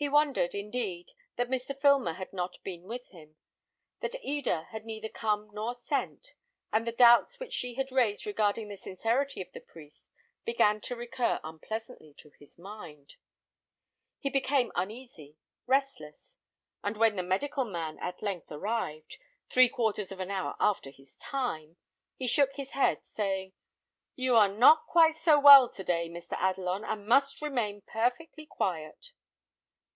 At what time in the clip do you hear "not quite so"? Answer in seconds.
24.46-25.40